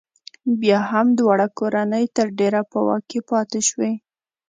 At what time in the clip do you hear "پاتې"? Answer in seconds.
3.29-3.59